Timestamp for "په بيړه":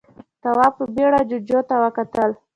0.79-1.21